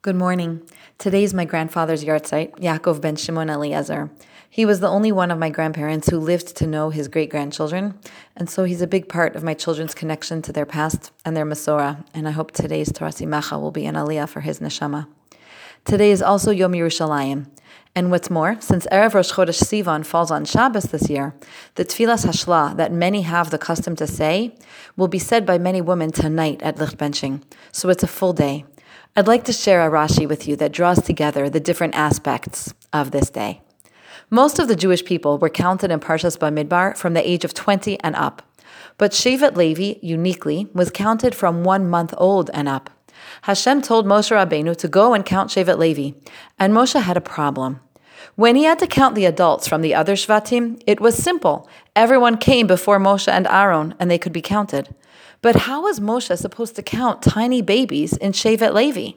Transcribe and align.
Good 0.00 0.14
morning. 0.14 0.62
Today 0.98 1.24
is 1.24 1.34
my 1.34 1.44
grandfather's 1.44 2.04
yahrzeit, 2.04 2.52
Yaakov 2.60 3.00
ben 3.00 3.16
Shimon 3.16 3.50
Eliezer. 3.50 4.08
He 4.48 4.64
was 4.64 4.78
the 4.78 4.86
only 4.86 5.10
one 5.10 5.32
of 5.32 5.40
my 5.40 5.50
grandparents 5.50 6.08
who 6.08 6.20
lived 6.20 6.56
to 6.58 6.68
know 6.68 6.90
his 6.90 7.08
great 7.08 7.30
grandchildren, 7.30 7.98
and 8.36 8.48
so 8.48 8.62
he's 8.62 8.80
a 8.80 8.86
big 8.86 9.08
part 9.08 9.34
of 9.34 9.42
my 9.42 9.54
children's 9.54 9.96
connection 9.96 10.40
to 10.42 10.52
their 10.52 10.64
past 10.64 11.10
and 11.24 11.36
their 11.36 11.44
Masorah, 11.44 12.04
and 12.14 12.28
I 12.28 12.30
hope 12.30 12.52
today's 12.52 12.92
Torah 12.92 13.10
Simcha 13.10 13.58
will 13.58 13.72
be 13.72 13.86
an 13.86 13.96
aliyah 13.96 14.28
for 14.28 14.40
his 14.40 14.60
neshama. 14.60 15.08
Today 15.84 16.12
is 16.12 16.22
also 16.22 16.52
Yom 16.52 16.74
Yerushalayim, 16.74 17.48
and 17.96 18.12
what's 18.12 18.30
more, 18.30 18.56
since 18.60 18.86
Erev 18.92 19.14
Rosh 19.14 19.32
Chodesh 19.32 19.64
Sivan 19.64 20.06
falls 20.06 20.30
on 20.30 20.44
Shabbos 20.44 20.84
this 20.84 21.10
year, 21.10 21.34
the 21.74 21.84
Tfilas 21.84 22.24
Hashla 22.24 22.76
that 22.76 22.92
many 22.92 23.22
have 23.22 23.50
the 23.50 23.58
custom 23.58 23.96
to 23.96 24.06
say 24.06 24.54
will 24.96 25.08
be 25.08 25.18
said 25.18 25.44
by 25.44 25.58
many 25.58 25.80
women 25.80 26.12
tonight 26.12 26.62
at 26.62 26.76
Lichtbenching, 26.76 27.42
so 27.72 27.88
it's 27.88 28.04
a 28.04 28.06
full 28.06 28.32
day. 28.32 28.64
I'd 29.18 29.26
like 29.26 29.42
to 29.46 29.52
share 29.52 29.84
a 29.84 29.90
Rashi 29.90 30.28
with 30.28 30.46
you 30.46 30.54
that 30.54 30.70
draws 30.70 31.02
together 31.02 31.50
the 31.50 31.58
different 31.58 31.96
aspects 31.96 32.72
of 32.92 33.10
this 33.10 33.30
day. 33.30 33.62
Most 34.30 34.60
of 34.60 34.68
the 34.68 34.76
Jewish 34.76 35.04
people 35.04 35.38
were 35.38 35.48
counted 35.48 35.90
in 35.90 35.98
Parshas 35.98 36.38
Bamidbar 36.38 36.96
from 36.96 37.14
the 37.14 37.28
age 37.28 37.44
of 37.44 37.52
20 37.52 37.98
and 37.98 38.14
up. 38.14 38.42
But 38.96 39.10
Shevet 39.10 39.56
Levi, 39.56 39.98
uniquely, 40.02 40.68
was 40.72 40.92
counted 40.92 41.34
from 41.34 41.64
one 41.64 41.90
month 41.90 42.14
old 42.16 42.48
and 42.54 42.68
up. 42.68 42.90
Hashem 43.42 43.82
told 43.82 44.06
Moshe 44.06 44.30
Rabbeinu 44.30 44.76
to 44.76 44.86
go 44.86 45.14
and 45.14 45.26
count 45.26 45.50
Shevet 45.50 45.78
Levi, 45.78 46.16
and 46.56 46.72
Moshe 46.72 47.02
had 47.02 47.16
a 47.16 47.20
problem. 47.20 47.80
When 48.36 48.54
he 48.54 48.62
had 48.62 48.78
to 48.78 48.86
count 48.86 49.16
the 49.16 49.24
adults 49.24 49.66
from 49.66 49.82
the 49.82 49.96
other 49.96 50.14
Shvatim, 50.14 50.80
it 50.86 51.00
was 51.00 51.16
simple. 51.16 51.68
Everyone 51.96 52.36
came 52.36 52.68
before 52.68 53.00
Moshe 53.00 53.26
and 53.26 53.48
Aaron, 53.48 53.96
and 53.98 54.08
they 54.08 54.18
could 54.18 54.32
be 54.32 54.42
counted. 54.42 54.94
But 55.40 55.56
how 55.56 55.82
was 55.82 56.00
Moshe 56.00 56.36
supposed 56.36 56.76
to 56.76 56.82
count 56.82 57.22
tiny 57.22 57.62
babies 57.62 58.16
in 58.16 58.32
Shevet 58.32 58.74
Levi? 58.74 59.12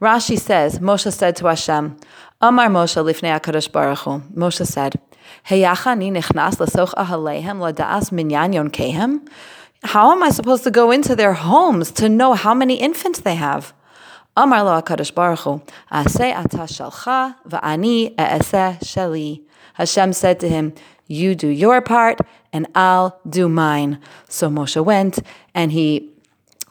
Rashi 0.00 0.38
says, 0.38 0.78
Moshe 0.78 1.12
said 1.12 1.36
to 1.36 1.46
Hashem, 1.46 1.98
Amar 2.40 2.68
Moshe 2.68 2.96
lifnei 3.02 3.38
HaKadosh 3.38 3.70
Baruch 3.70 3.98
Hu. 3.98 4.20
Moshe 4.34 4.66
said, 4.66 4.98
lasoch 5.46 6.94
ahalehem 6.94 7.58
ladaas? 7.58 8.10
How 9.82 10.12
am 10.12 10.22
I 10.22 10.30
supposed 10.30 10.64
to 10.64 10.70
go 10.70 10.90
into 10.90 11.14
their 11.14 11.34
homes 11.34 11.90
to 11.92 12.08
know 12.08 12.34
how 12.34 12.54
many 12.54 12.76
infants 12.76 13.20
they 13.20 13.34
have? 13.34 13.74
Amar 14.36 14.64
lo 14.64 14.80
HaKadosh 14.80 15.14
Baruch 15.14 15.40
Hu, 15.40 15.62
Aseh 15.92 16.34
ata 16.34 16.58
shalcha 16.58 17.36
va'ani 17.46 18.14
e'eseh 18.18 18.80
sheli. 18.80 19.42
Hashem 19.74 20.12
said 20.14 20.40
to 20.40 20.48
him, 20.48 20.72
you 21.10 21.34
do 21.34 21.48
your 21.48 21.80
part, 21.80 22.20
and 22.52 22.66
I'll 22.74 23.20
do 23.28 23.48
mine. 23.48 24.00
So 24.28 24.48
Moshe 24.48 24.82
went, 24.82 25.18
and 25.54 25.72
he 25.72 26.08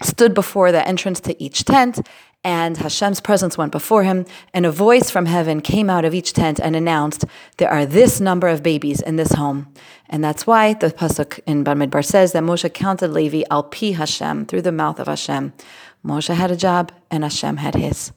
stood 0.01 0.33
before 0.33 0.71
the 0.71 0.87
entrance 0.87 1.19
to 1.21 1.43
each 1.43 1.65
tent, 1.65 1.99
and 2.41 2.77
Hashem's 2.77 3.19
presence 3.19 3.57
went 3.57 3.73
before 3.73 4.03
him, 4.03 4.25
and 4.53 4.65
a 4.65 4.71
voice 4.71 5.09
from 5.09 5.25
heaven 5.25 5.59
came 5.59 5.89
out 5.89 6.05
of 6.05 6.13
each 6.13 6.31
tent 6.31 6.57
and 6.57 6.73
announced, 6.73 7.25
There 7.57 7.69
are 7.69 7.85
this 7.85 8.21
number 8.21 8.47
of 8.47 8.63
babies 8.63 9.01
in 9.01 9.17
this 9.17 9.33
home. 9.33 9.73
And 10.09 10.23
that's 10.23 10.47
why 10.47 10.73
the 10.73 10.89
Pasuk 10.89 11.41
in 11.45 11.65
Bamidbar 11.65 12.05
says 12.05 12.31
that 12.31 12.43
Moshe 12.43 12.73
counted 12.73 13.09
Levi 13.09 13.43
al 13.51 13.63
pi 13.63 13.87
Hashem, 13.87 14.45
through 14.45 14.61
the 14.61 14.71
mouth 14.71 14.99
of 14.99 15.07
Hashem. 15.07 15.51
Moshe 16.05 16.33
had 16.33 16.49
a 16.49 16.55
job, 16.55 16.93
and 17.11 17.23
Hashem 17.23 17.57
had 17.57 17.75
his. 17.75 18.13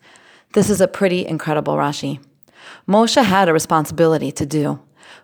This 0.53 0.71
is 0.71 0.81
a 0.81 0.87
pretty 0.87 1.27
incredible 1.27 1.75
Rashi. 1.75 2.21
Moshe 2.87 3.23
had 3.23 3.49
a 3.49 3.53
responsibility 3.53 4.31
to 4.33 4.47
do. 4.47 4.79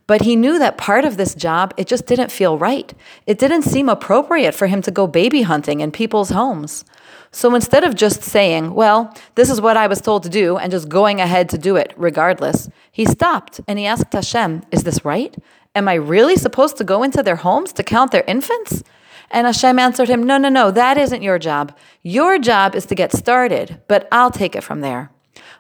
But 0.06 0.22
he 0.22 0.36
knew 0.36 0.58
that 0.58 0.78
part 0.78 1.05
of 1.05 1.17
this 1.17 1.34
job, 1.34 1.75
it 1.77 1.86
just 1.86 2.06
didn't 2.06 2.33
feel 2.33 2.58
right. 2.58 2.92
It 3.27 3.39
didn't 3.39 3.62
seem 3.62 3.89
appropriate 3.89 4.55
for 4.55 4.67
him 4.67 4.83
to 4.83 4.91
go 4.91 5.06
baby 5.06 5.42
hunting 5.42 5.81
in 5.81 5.91
people's 5.91 6.31
homes. 6.31 6.84
So 7.31 7.55
instead 7.55 7.84
of 7.84 7.94
just 7.94 8.22
saying, 8.22 8.75
well, 8.75 9.14
this 9.34 9.50
is 9.50 9.61
what 9.61 9.77
I 9.77 9.86
was 9.86 10.00
told 10.00 10.22
to 10.22 10.28
do, 10.28 10.56
and 10.56 10.72
just 10.72 10.89
going 10.89 11.20
ahead 11.20 11.48
to 11.50 11.59
do 11.59 11.77
it 11.77 11.92
regardless, 11.97 12.70
he 12.91 13.05
stopped 13.05 13.61
and 13.69 13.78
he 13.78 13.86
asked 13.86 14.12
Hashem, 14.12 14.62
is 14.70 14.84
this 14.84 15.05
right? 15.05 15.36
Am 15.75 15.89
I 15.89 15.94
really 15.94 16.36
supposed 16.36 16.77
to 16.78 16.84
go 16.84 17.03
into 17.03 17.22
their 17.22 17.36
homes 17.36 17.72
to 17.75 17.82
count 17.82 18.10
their 18.10 18.25
infants? 18.27 18.82
And 19.31 19.47
Hashem 19.47 19.78
answered 19.78 20.09
him, 20.09 20.22
No, 20.22 20.38
no, 20.38 20.48
no, 20.48 20.71
that 20.71 20.97
isn't 20.97 21.22
your 21.22 21.38
job. 21.38 21.77
Your 22.03 22.38
job 22.38 22.75
is 22.75 22.87
to 22.87 22.94
get 22.94 23.12
started, 23.12 23.82
but 23.87 24.09
I'll 24.10 24.31
take 24.31 24.56
it 24.56 24.65
from 24.65 24.81
there. 24.81 25.10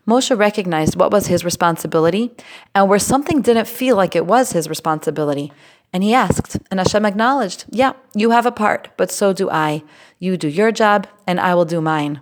Moshe 0.08 0.36
recognized 0.36 0.96
what 0.96 1.12
was 1.12 1.26
his 1.26 1.44
responsibility 1.44 2.32
and 2.74 2.88
where 2.88 2.98
something 2.98 3.42
didn't 3.42 3.68
feel 3.68 3.94
like 3.94 4.16
it 4.16 4.24
was 4.24 4.52
his 4.52 4.66
responsibility. 4.66 5.52
And 5.92 6.02
he 6.02 6.14
asked, 6.14 6.56
and 6.70 6.80
Hashem 6.80 7.04
acknowledged, 7.04 7.66
Yeah, 7.68 7.92
you 8.14 8.30
have 8.30 8.46
a 8.46 8.50
part, 8.50 8.88
but 8.96 9.10
so 9.10 9.34
do 9.34 9.50
I. 9.50 9.82
You 10.18 10.38
do 10.38 10.48
your 10.48 10.72
job, 10.72 11.06
and 11.26 11.38
I 11.38 11.54
will 11.54 11.66
do 11.66 11.82
mine. 11.82 12.20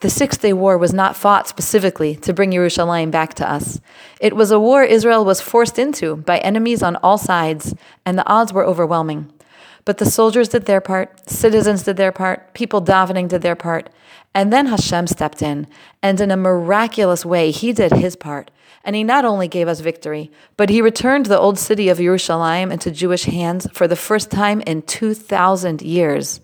The 0.00 0.08
Six 0.08 0.36
Day 0.38 0.52
War 0.52 0.78
was 0.78 0.94
not 0.94 1.16
fought 1.16 1.48
specifically 1.48 2.14
to 2.16 2.32
bring 2.32 2.52
Yerushalayim 2.52 3.10
back 3.10 3.34
to 3.34 3.50
us. 3.50 3.80
It 4.20 4.36
was 4.36 4.52
a 4.52 4.60
war 4.60 4.84
Israel 4.84 5.24
was 5.24 5.40
forced 5.40 5.78
into 5.80 6.16
by 6.16 6.38
enemies 6.38 6.80
on 6.82 6.94
all 6.96 7.18
sides, 7.18 7.74
and 8.06 8.16
the 8.16 8.26
odds 8.26 8.52
were 8.52 8.64
overwhelming. 8.64 9.32
But 9.84 9.98
the 9.98 10.10
soldiers 10.10 10.48
did 10.48 10.66
their 10.66 10.80
part, 10.80 11.28
citizens 11.28 11.82
did 11.82 11.96
their 11.96 12.12
part, 12.12 12.54
people 12.54 12.82
davening 12.82 13.28
did 13.28 13.42
their 13.42 13.56
part. 13.56 13.90
And 14.34 14.52
then 14.52 14.66
Hashem 14.66 15.06
stepped 15.06 15.42
in, 15.42 15.66
and 16.02 16.20
in 16.20 16.30
a 16.30 16.36
miraculous 16.36 17.24
way, 17.24 17.50
he 17.50 17.72
did 17.72 17.92
his 17.92 18.14
part. 18.14 18.50
And 18.84 18.96
he 18.96 19.04
not 19.04 19.24
only 19.24 19.48
gave 19.48 19.68
us 19.68 19.80
victory, 19.80 20.30
but 20.56 20.70
he 20.70 20.80
returned 20.80 21.26
the 21.26 21.38
old 21.38 21.58
city 21.58 21.88
of 21.88 21.98
Yerushalayim 21.98 22.72
into 22.72 22.90
Jewish 22.90 23.24
hands 23.24 23.66
for 23.72 23.86
the 23.86 23.96
first 23.96 24.30
time 24.30 24.60
in 24.62 24.82
2,000 24.82 25.82
years. 25.82 26.40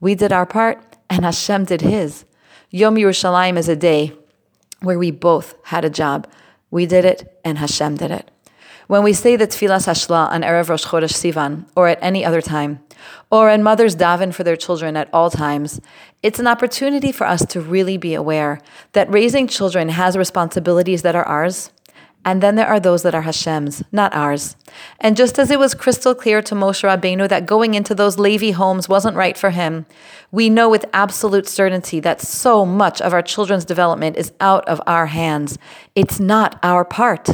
We 0.00 0.14
did 0.14 0.32
our 0.32 0.46
part, 0.46 0.96
and 1.08 1.24
Hashem 1.24 1.64
did 1.64 1.82
his. 1.82 2.24
Yom 2.70 2.96
Yerushalayim 2.96 3.56
is 3.56 3.68
a 3.68 3.76
day 3.76 4.12
where 4.80 4.98
we 4.98 5.10
both 5.10 5.54
had 5.64 5.84
a 5.84 5.90
job. 5.90 6.26
We 6.70 6.86
did 6.86 7.04
it, 7.04 7.38
and 7.44 7.58
Hashem 7.58 7.96
did 7.96 8.10
it. 8.10 8.30
When 8.86 9.02
we 9.02 9.14
say 9.14 9.34
the 9.34 9.48
Tfilas 9.48 9.88
Hashla 9.88 10.30
on 10.30 10.42
Erev 10.42 10.68
Rosh 10.68 10.86
Chodesh 10.86 11.12
Sivan, 11.12 11.64
or 11.74 11.88
at 11.88 11.98
any 12.00 12.24
other 12.24 12.40
time, 12.40 12.78
or 13.32 13.46
when 13.46 13.64
mothers 13.64 13.96
daven 13.96 14.32
for 14.32 14.44
their 14.44 14.54
children 14.54 14.96
at 14.96 15.08
all 15.12 15.28
times, 15.28 15.80
it's 16.22 16.38
an 16.38 16.46
opportunity 16.46 17.10
for 17.10 17.26
us 17.26 17.44
to 17.46 17.60
really 17.60 17.96
be 17.96 18.14
aware 18.14 18.60
that 18.92 19.10
raising 19.10 19.48
children 19.48 19.88
has 19.88 20.16
responsibilities 20.16 21.02
that 21.02 21.16
are 21.16 21.24
ours, 21.24 21.72
and 22.26 22.42
then 22.42 22.56
there 22.56 22.66
are 22.66 22.80
those 22.80 23.04
that 23.04 23.14
are 23.14 23.22
Hashem's, 23.22 23.84
not 23.92 24.12
ours. 24.12 24.56
And 24.98 25.16
just 25.16 25.38
as 25.38 25.48
it 25.48 25.60
was 25.60 25.74
crystal 25.74 26.12
clear 26.12 26.42
to 26.42 26.56
Moshe 26.56 26.82
Rabbeinu 26.82 27.28
that 27.28 27.46
going 27.46 27.74
into 27.74 27.94
those 27.94 28.18
Levi 28.18 28.50
homes 28.50 28.88
wasn't 28.88 29.16
right 29.16 29.38
for 29.38 29.50
him, 29.50 29.86
we 30.32 30.50
know 30.50 30.68
with 30.68 30.86
absolute 30.92 31.46
certainty 31.46 32.00
that 32.00 32.20
so 32.20 32.66
much 32.66 33.00
of 33.00 33.12
our 33.12 33.22
children's 33.22 33.64
development 33.64 34.16
is 34.16 34.32
out 34.40 34.66
of 34.68 34.82
our 34.88 35.06
hands. 35.06 35.56
It's 35.94 36.18
not 36.18 36.58
our 36.64 36.84
part. 36.84 37.28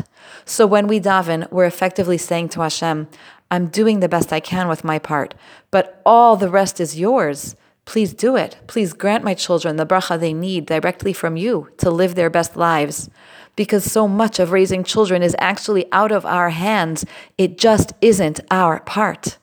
So 0.44 0.66
when 0.66 0.86
we 0.86 1.00
daven, 1.00 1.50
we're 1.50 1.64
effectively 1.64 2.18
saying 2.18 2.50
to 2.50 2.60
Hashem, 2.60 3.08
I'm 3.50 3.68
doing 3.68 4.00
the 4.00 4.10
best 4.10 4.30
I 4.30 4.40
can 4.40 4.68
with 4.68 4.84
my 4.84 4.98
part, 4.98 5.34
but 5.70 6.02
all 6.04 6.36
the 6.36 6.50
rest 6.50 6.80
is 6.80 7.00
yours. 7.00 7.56
Please 7.84 8.14
do 8.14 8.36
it. 8.36 8.56
Please 8.66 8.92
grant 8.92 9.24
my 9.24 9.34
children 9.34 9.76
the 9.76 9.86
bracha 9.86 10.18
they 10.18 10.32
need 10.32 10.66
directly 10.66 11.12
from 11.12 11.36
you 11.36 11.68
to 11.78 11.90
live 11.90 12.14
their 12.14 12.30
best 12.30 12.56
lives. 12.56 13.10
Because 13.54 13.90
so 13.90 14.08
much 14.08 14.38
of 14.38 14.52
raising 14.52 14.82
children 14.82 15.22
is 15.22 15.36
actually 15.38 15.90
out 15.92 16.10
of 16.10 16.24
our 16.24 16.50
hands, 16.50 17.04
it 17.36 17.58
just 17.58 17.92
isn't 18.00 18.40
our 18.50 18.80
part. 18.80 19.38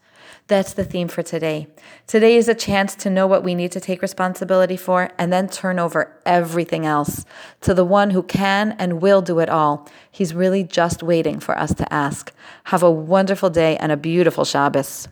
That's 0.50 0.74
the 0.74 0.84
theme 0.84 1.10
for 1.10 1.22
today. 1.22 1.68
Today 2.08 2.36
is 2.36 2.50
a 2.50 2.56
chance 2.56 2.96
to 2.96 3.12
know 3.12 3.28
what 3.28 3.44
we 3.44 3.54
need 3.54 3.72
to 3.74 3.80
take 3.80 4.02
responsibility 4.02 4.78
for 4.78 5.12
and 5.20 5.32
then 5.32 5.48
turn 5.48 5.78
over 5.78 6.20
everything 6.26 6.88
else 6.88 7.24
to 7.62 7.76
the 7.76 7.86
one 7.86 8.10
who 8.10 8.24
can 8.24 8.72
and 8.80 9.00
will 9.00 9.22
do 9.22 9.38
it 9.38 9.50
all. 9.50 9.88
He's 10.10 10.34
really 10.34 10.64
just 10.64 11.04
waiting 11.04 11.40
for 11.40 11.56
us 11.56 11.76
to 11.76 11.94
ask. 11.94 12.34
Have 12.64 12.82
a 12.82 12.90
wonderful 12.90 13.52
day 13.52 13.78
and 13.78 13.92
a 13.92 13.98
beautiful 13.98 14.44
Shabbos. 14.44 15.08